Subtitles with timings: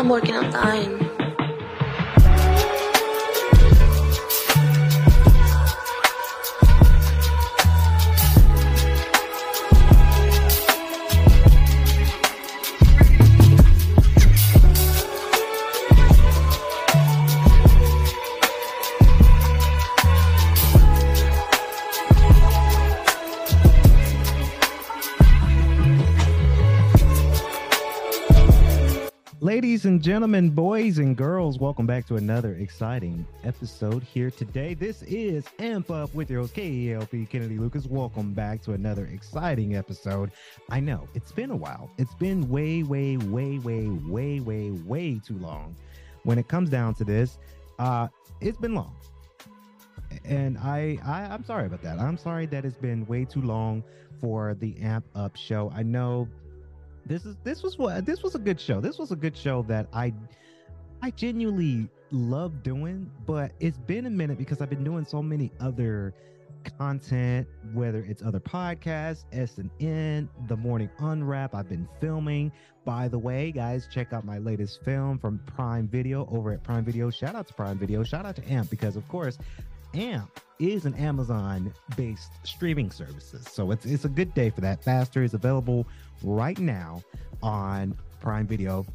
[0.00, 1.09] I'm working on dying.
[29.60, 34.72] Ladies and gentlemen, boys and girls, welcome back to another exciting episode here today.
[34.72, 37.84] This is Amp Up with your host, KLP Kennedy Lucas.
[37.84, 40.30] Welcome back to another exciting episode.
[40.70, 41.90] I know it's been a while.
[41.98, 45.76] It's been way, way, way, way, way, way, way too long.
[46.22, 47.36] When it comes down to this,
[47.78, 48.08] uh,
[48.40, 48.96] it's been long.
[50.24, 51.98] And I, I I'm sorry about that.
[51.98, 53.84] I'm sorry that it's been way too long
[54.22, 55.70] for the Amp Up show.
[55.76, 56.28] I know
[57.06, 58.80] this is this was what this was a good show.
[58.80, 60.12] This was a good show that I
[61.02, 65.50] I genuinely love doing, but it's been a minute because I've been doing so many
[65.60, 66.14] other
[66.78, 71.54] content, whether it's other podcasts, S and N, The Morning Unwrap.
[71.54, 72.52] I've been filming.
[72.84, 76.84] By the way, guys, check out my latest film from Prime Video over at Prime
[76.84, 77.10] Video.
[77.10, 78.02] Shout out to Prime Video.
[78.02, 79.38] Shout out to AMP because, of course,
[79.94, 83.46] AMP is an Amazon based streaming services.
[83.50, 84.84] So it's it's a good day for that.
[84.84, 85.86] Faster is available
[86.22, 87.02] right now
[87.42, 88.86] on Prime Video.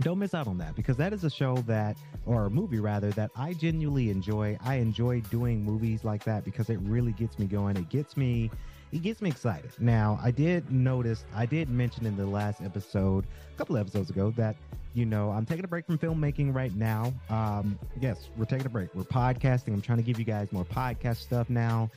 [0.00, 3.10] Don't miss out on that because that is a show that or a movie rather
[3.12, 4.58] that I genuinely enjoy.
[4.62, 7.76] I enjoy doing movies like that because it really gets me going.
[7.76, 8.50] It gets me
[8.92, 9.70] it gets me excited.
[9.78, 14.32] Now, I did notice, I did mention in the last episode, a couple episodes ago,
[14.36, 14.56] that
[14.94, 17.12] you know, I'm taking a break from filmmaking right now.
[17.28, 18.94] Um, yes, we're taking a break.
[18.94, 19.74] We're podcasting.
[19.74, 21.90] I'm trying to give you guys more podcast stuff now.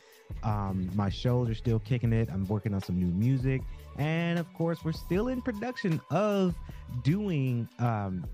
[0.44, 2.30] Um, my shows are still kicking it.
[2.30, 3.62] I'm working on some new music.
[3.98, 6.56] And of course, we're still in production of
[7.04, 8.26] doing um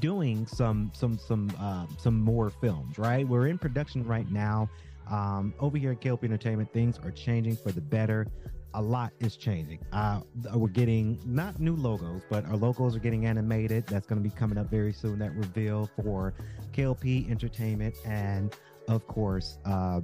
[0.00, 3.28] doing some some some uh, some more films, right?
[3.28, 4.70] We're in production right now.
[5.10, 8.26] Um, over here at KLP Entertainment, things are changing for the better
[8.74, 9.78] a lot is changing.
[9.92, 10.20] Uh,
[10.54, 13.86] we're getting not new logos, but our logos are getting animated.
[13.86, 15.18] That's going to be coming up very soon.
[15.18, 16.34] That reveal for
[16.72, 18.54] KLP Entertainment and,
[18.88, 20.00] of course, uh,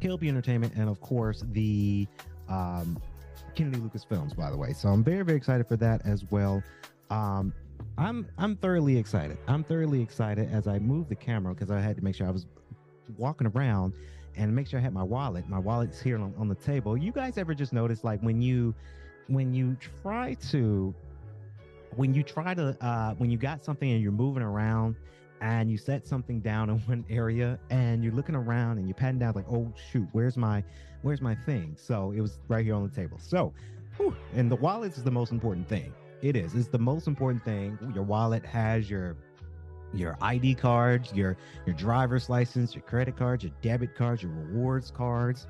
[0.00, 2.06] KLP Entertainment and, of course, the
[2.48, 3.00] um,
[3.54, 4.34] Kennedy Lucas Films.
[4.34, 6.62] By the way, so I'm very very excited for that as well.
[7.10, 7.52] Um,
[7.98, 9.38] I'm I'm thoroughly excited.
[9.48, 12.30] I'm thoroughly excited as I move the camera because I had to make sure I
[12.30, 12.46] was
[13.16, 13.94] walking around
[14.36, 15.48] and make sure I had my wallet.
[15.48, 16.96] My wallet's here on, on the table.
[16.96, 18.74] You guys ever just notice like when you
[19.28, 20.94] when you try to
[21.96, 24.96] when you try to uh when you got something and you're moving around
[25.40, 29.18] and you set something down in one area and you're looking around and you're patting
[29.18, 30.62] down like oh shoot where's my
[31.02, 31.76] where's my thing?
[31.78, 33.18] So it was right here on the table.
[33.20, 33.52] So
[33.96, 35.92] whew, and the wallet is the most important thing.
[36.22, 36.54] It is.
[36.54, 37.78] It's the most important thing.
[37.94, 39.16] Your wallet has your
[39.94, 44.90] your ID cards, your your driver's license, your credit cards, your debit cards, your rewards
[44.90, 45.46] cards,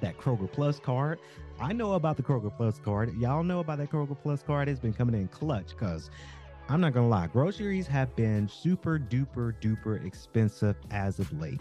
[0.00, 1.18] that Kroger Plus card.
[1.60, 3.14] I know about the Kroger Plus card.
[3.16, 4.68] Y'all know about that Kroger Plus card.
[4.68, 6.10] It's been coming in clutch because
[6.68, 11.60] I'm not gonna lie, groceries have been super duper duper expensive as of late.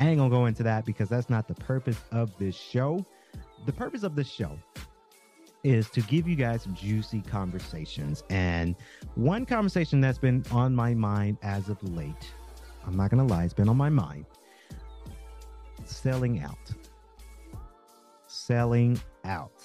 [0.00, 3.04] I ain't gonna go into that because that's not the purpose of this show.
[3.66, 4.58] The purpose of this show
[5.64, 8.22] is to give you guys juicy conversations.
[8.30, 8.76] And
[9.14, 12.30] one conversation that's been on my mind as of late,
[12.86, 14.26] I'm not going to lie, it's been on my mind
[15.88, 16.72] selling out.
[18.26, 19.62] Selling out.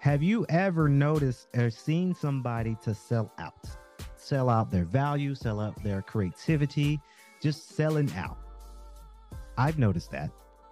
[0.00, 3.68] Have you ever noticed or seen somebody to sell out?
[4.16, 7.00] Sell out their value, sell out their creativity,
[7.40, 8.38] just selling out.
[9.56, 10.30] I've noticed that.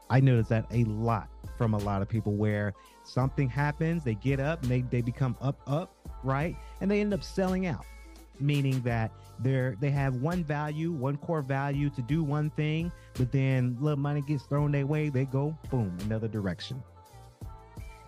[0.09, 1.29] I noticed that a lot
[1.61, 2.73] from a lot of people where
[3.05, 5.95] something happens, they get up and they, they become up, up,
[6.25, 6.57] right?
[6.81, 7.85] And they end up selling out,
[8.41, 13.31] meaning that they're they have one value, one core value to do one thing, but
[13.31, 16.83] then little money gets thrown their way, they go boom, another direction.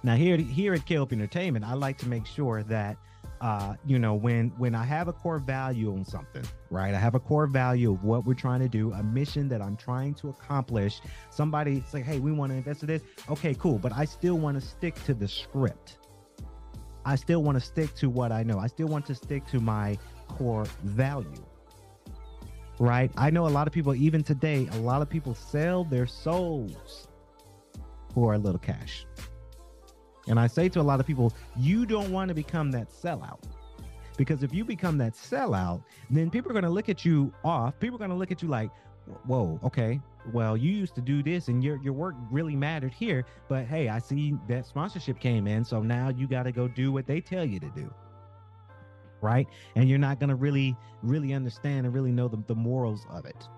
[0.02, 2.96] Now here here at KLP Entertainment, I like to make sure that
[3.42, 6.94] uh, you know, when when I have a core value on something, right?
[6.94, 9.76] I have a core value of what we're trying to do, a mission that I'm
[9.76, 11.00] trying to accomplish.
[11.30, 14.60] Somebody say, "Hey, we want to invest in this." Okay, cool, but I still want
[14.60, 15.98] to stick to the script.
[17.04, 18.60] I still want to stick to what I know.
[18.60, 19.98] I still want to stick to my
[20.28, 21.44] core value.
[22.78, 23.10] Right?
[23.16, 27.08] I know a lot of people even today, a lot of people sell their souls
[28.14, 29.04] for a little cash.
[30.28, 33.42] And I say to a lot of people, you don't want to become that sellout.
[34.16, 37.78] Because if you become that sellout, then people are going to look at you off.
[37.80, 38.70] People are going to look at you like,
[39.26, 40.00] whoa, okay,
[40.32, 43.24] well, you used to do this and your, your work really mattered here.
[43.48, 45.64] But hey, I see that sponsorship came in.
[45.64, 47.92] So now you got to go do what they tell you to do.
[49.22, 49.48] right?
[49.76, 53.24] And you're not going to really, really understand and really know the, the morals of
[53.24, 53.48] it,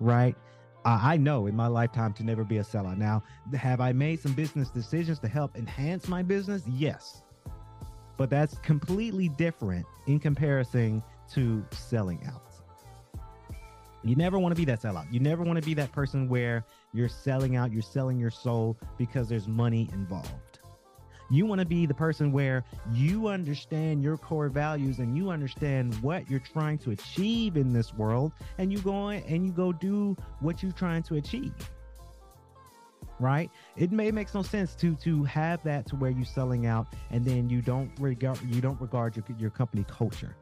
[0.00, 0.36] right?
[0.86, 2.96] Uh, I know in my lifetime to never be a sellout.
[2.96, 3.20] Now,
[3.58, 6.62] have I made some business decisions to help enhance my business?
[6.68, 7.22] Yes.
[8.16, 11.02] But that's completely different in comparison
[11.32, 12.42] to selling out.
[14.04, 15.12] You never want to be that sellout.
[15.12, 18.76] You never want to be that person where you're selling out, you're selling your soul
[18.96, 20.55] because there's money involved.
[21.28, 25.94] You want to be the person where you understand your core values and you understand
[25.96, 30.16] what you're trying to achieve in this world and you go and you go do
[30.40, 31.54] what you're trying to achieve.
[33.18, 33.50] Right?
[33.76, 37.24] It may make no sense to to have that to where you're selling out and
[37.24, 40.36] then you don't regard you don't regard your, your company culture.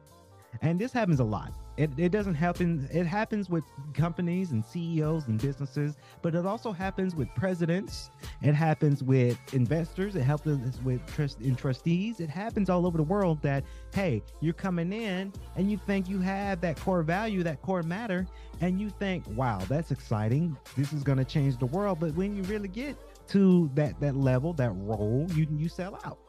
[0.61, 1.53] And this happens a lot.
[1.77, 2.87] It, it doesn't happen.
[2.91, 8.11] It happens with companies and CEOs and businesses, but it also happens with presidents.
[8.41, 10.15] It happens with investors.
[10.15, 12.21] It happens with trust in trustees.
[12.21, 16.19] It happens all over the world that, hey, you're coming in and you think you
[16.21, 18.25] have that core value, that core matter,
[18.61, 20.55] and you think, wow, that's exciting.
[20.77, 21.99] This is going to change the world.
[21.99, 22.95] But when you really get
[23.29, 26.19] to that that level, that role, you you sell out.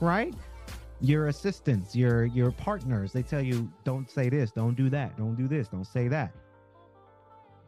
[0.00, 0.34] Right?
[1.00, 5.36] Your assistants, your your partners, they tell you don't say this, don't do that, don't
[5.36, 6.32] do this, don't say that.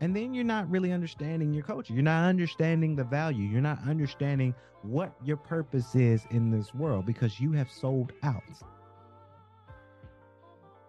[0.00, 1.94] And then you're not really understanding your culture.
[1.94, 3.44] You're not understanding the value.
[3.44, 4.52] You're not understanding
[4.82, 8.42] what your purpose is in this world because you have sold out.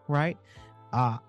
[0.08, 0.38] Right?
[0.92, 1.20] Uh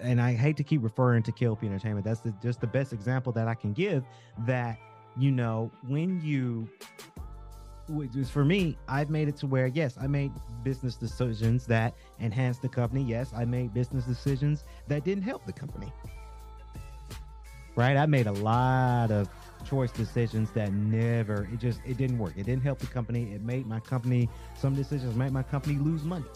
[0.00, 2.04] and I hate to keep referring to KLP Entertainment.
[2.04, 4.04] That's the, just the best example that I can give
[4.40, 4.78] that
[5.16, 6.68] you know when you
[8.30, 10.32] for me, I've made it to where yes, I made
[10.62, 13.02] business decisions that enhanced the company.
[13.02, 15.92] Yes, I made business decisions that didn't help the company.
[17.74, 17.96] Right?
[17.96, 19.28] I made a lot of
[19.64, 22.34] choice decisions that never it just it didn't work.
[22.36, 23.32] It didn't help the company.
[23.32, 26.26] It made my company some decisions made my company lose money.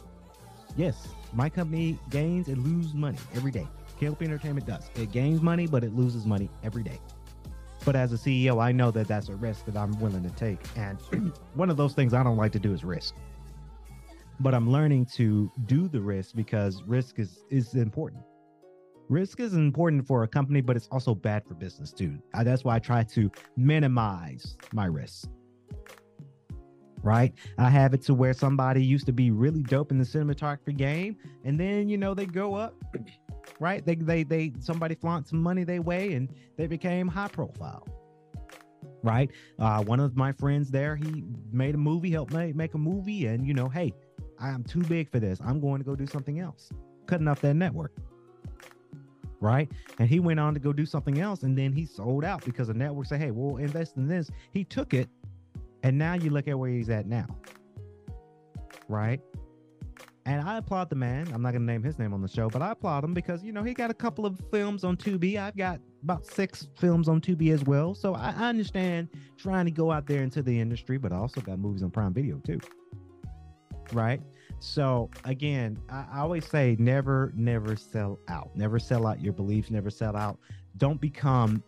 [0.76, 3.66] Yes, my company gains and lose money every day.
[4.00, 4.90] KLP Entertainment does.
[4.94, 7.00] It gains money, but it loses money every day.
[7.86, 10.58] But as a CEO, I know that that's a risk that I'm willing to take.
[10.74, 10.98] And
[11.54, 13.14] one of those things I don't like to do is risk.
[14.40, 18.22] But I'm learning to do the risk because risk is is important.
[19.08, 22.18] Risk is important for a company, but it's also bad for business too.
[22.34, 25.28] I, that's why I try to minimize my risks.
[27.04, 27.32] Right?
[27.56, 31.18] I have it to where somebody used to be really dope in the cinematography game,
[31.44, 32.74] and then you know they go up
[33.60, 33.84] right?
[33.84, 37.86] They they they somebody flaunt some money they way and they became high profile.
[39.02, 39.30] Right.
[39.58, 41.22] Uh, one of my friends there, he
[41.52, 43.92] made a movie, helped make, make a movie, and you know, hey,
[44.40, 45.40] I'm too big for this.
[45.44, 46.70] I'm going to go do something else.
[47.06, 47.92] Cutting off that network.
[49.40, 49.70] Right.
[49.98, 51.42] And he went on to go do something else.
[51.42, 54.30] And then he sold out because the network said, Hey, we'll invest in this.
[54.52, 55.08] He took it.
[55.82, 57.26] And now you look at where he's at now.
[58.88, 59.20] Right.
[60.26, 61.28] And I applaud the man.
[61.32, 63.44] I'm not going to name his name on the show, but I applaud him because,
[63.44, 65.38] you know, he got a couple of films on Tubi.
[65.38, 67.94] I've got about six films on Tubi as well.
[67.94, 71.40] So I, I understand trying to go out there into the industry, but I also
[71.40, 72.58] got movies on Prime Video too.
[73.92, 74.20] Right.
[74.58, 78.50] So again, I, I always say never, never sell out.
[78.56, 79.70] Never sell out your beliefs.
[79.70, 80.40] Never sell out.
[80.76, 81.62] Don't become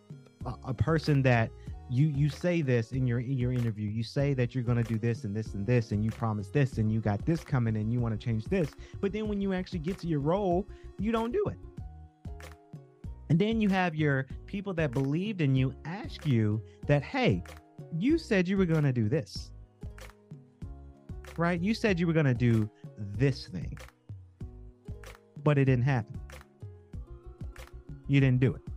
[0.45, 1.49] a, a person that
[1.89, 3.89] you you say this in your in your interview.
[3.89, 6.49] You say that you're going to do this and this and this and you promise
[6.49, 8.69] this and you got this coming and you want to change this.
[9.01, 10.67] But then when you actually get to your role
[10.99, 11.57] you don't do it.
[13.29, 17.43] And then you have your people that believed in you ask you that hey
[17.97, 19.51] you said you were going to do this.
[21.37, 21.59] Right?
[21.59, 23.77] You said you were going to do this thing.
[25.43, 26.19] But it didn't happen.
[28.07, 28.68] You didn't do it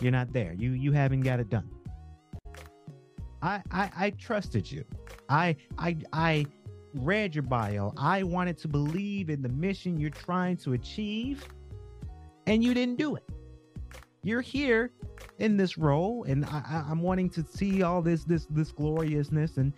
[0.00, 0.52] you're not there.
[0.52, 1.68] You you haven't got it done.
[3.42, 4.84] I I, I trusted you.
[5.28, 6.46] I I I
[6.94, 7.92] read your bio.
[7.96, 11.44] I wanted to believe in the mission you're trying to achieve,
[12.46, 13.24] and you didn't do it.
[14.22, 14.90] You're here
[15.38, 19.56] in this role, and I, I, am wanting to see all this this this gloriousness,
[19.56, 19.72] and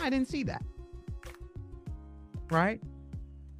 [0.00, 0.62] I didn't see that.
[2.50, 2.80] Right?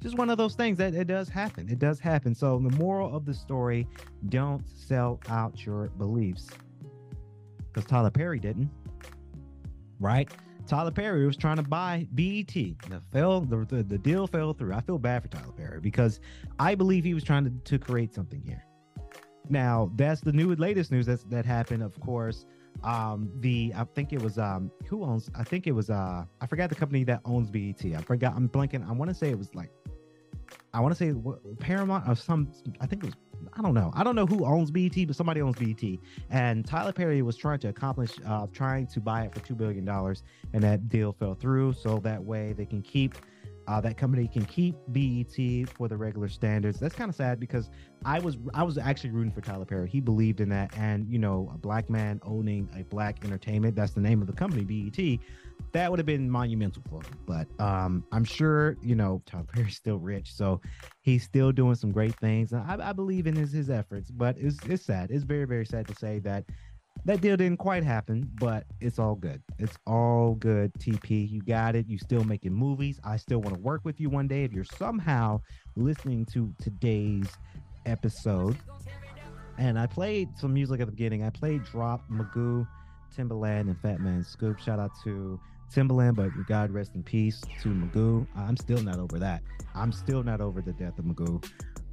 [0.01, 1.69] Just one of those things that it does happen.
[1.69, 2.33] It does happen.
[2.33, 3.87] So the moral of the story:
[4.29, 6.49] don't sell out your beliefs,
[7.67, 8.69] because Tyler Perry didn't.
[9.99, 10.29] Right?
[10.67, 12.53] Tyler Perry was trying to buy BET.
[12.53, 14.73] The fell the, the, the deal fell through.
[14.73, 16.19] I feel bad for Tyler Perry because
[16.59, 18.65] I believe he was trying to, to create something here.
[19.49, 22.45] Now that's the new latest news that's that happened, of course
[22.83, 26.47] um the i think it was um who owns i think it was uh i
[26.47, 29.37] forgot the company that owns bet i forgot i'm blanking i want to say it
[29.37, 29.71] was like
[30.73, 31.13] i want to say
[31.59, 33.15] paramount or some i think it was
[33.53, 33.91] i don't know.
[33.95, 35.81] I don't know who owns bet but somebody owns bet
[36.29, 39.83] and tyler perry was trying to accomplish uh trying to buy it for two billion
[39.85, 40.23] dollars
[40.53, 43.17] and that deal fell through so that way they can keep
[43.67, 46.79] uh, that company can keep BET for the regular standards.
[46.79, 47.69] That's kind of sad because
[48.05, 49.89] I was I was actually rooting for Tyler Perry.
[49.89, 53.75] He believed in that, and you know, a black man owning a black entertainment.
[53.75, 55.19] That's the name of the company, BET.
[55.73, 57.17] That would have been monumental for him.
[57.25, 60.61] But um, I'm sure you know Tyler Perry's still rich, so
[61.01, 62.53] he's still doing some great things.
[62.53, 65.11] I, I believe in his his efforts, but it's it's sad.
[65.11, 66.45] It's very very sad to say that
[67.05, 69.41] that deal didn't quite happen, but it's all good.
[69.57, 71.29] It's all good, TP.
[71.29, 71.87] You got it.
[71.87, 72.99] You still making movies.
[73.03, 74.43] I still want to work with you one day.
[74.43, 75.41] If you're somehow
[75.75, 77.27] listening to today's
[77.85, 78.57] episode,
[79.57, 81.23] and I played some music at the beginning.
[81.23, 82.67] I played Drop, Magoo,
[83.15, 84.59] Timbaland, and Fatman Scoop.
[84.59, 85.39] Shout out to
[85.73, 88.27] Timbaland, but God rest in peace to Magoo.
[88.35, 89.41] I'm still not over that.
[89.73, 91.43] I'm still not over the death of Magoo.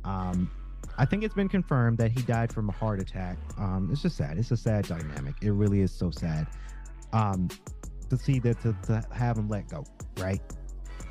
[0.05, 0.51] Um,
[0.99, 3.39] I think it's been confirmed that he died from a heart attack.
[3.57, 4.37] Um, it's just sad.
[4.37, 5.35] It's a sad dynamic.
[5.43, 6.47] It really is so sad.
[7.13, 7.49] Um,
[8.11, 9.85] to see that to, to have him let go,
[10.19, 10.41] right?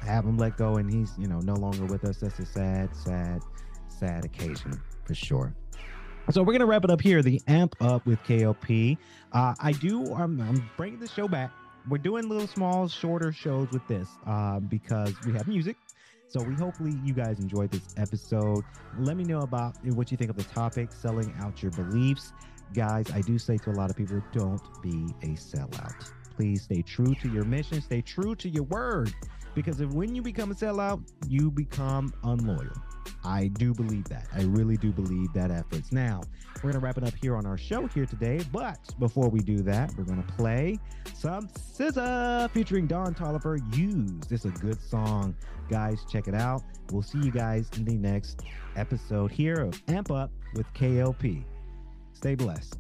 [0.01, 2.17] Have him let go, and he's you know no longer with us.
[2.17, 3.41] That's a sad, sad,
[3.87, 5.53] sad occasion for sure.
[6.29, 7.21] So we're gonna wrap it up here.
[7.21, 8.97] The amp up with KLP.
[9.31, 10.13] Uh, I do.
[10.13, 11.51] I'm, I'm bringing the show back.
[11.89, 15.77] We're doing little small, shorter shows with this uh, because we have music
[16.27, 18.63] so we hopefully you guys enjoyed this episode.
[18.99, 22.33] Let me know about what you think of the topic, selling out your beliefs.
[22.73, 26.11] Guys, I do say to a lot of people, don't be a sellout.
[26.35, 29.13] Please stay true to your mission, stay true to your word.
[29.55, 32.75] Because if when you become a sellout, you become unloyal.
[33.23, 34.27] I do believe that.
[34.33, 35.91] I really do believe that efforts.
[35.91, 36.21] Now,
[36.55, 38.41] we're going to wrap it up here on our show here today.
[38.51, 40.79] But before we do that, we're going to play
[41.13, 43.59] some SZA featuring Don Toliver.
[43.75, 44.27] Use.
[44.27, 45.35] This is a good song.
[45.69, 46.63] Guys, check it out.
[46.91, 48.43] We'll see you guys in the next
[48.75, 51.43] episode here of Amp Up with KLP.
[52.13, 52.77] Stay blessed.